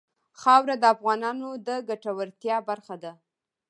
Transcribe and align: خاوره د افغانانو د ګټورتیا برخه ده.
خاوره 0.41 0.75
د 0.79 0.85
افغانانو 0.95 1.49
د 1.67 1.69
ګټورتیا 1.89 2.57
برخه 2.69 2.95
ده. 3.03 3.11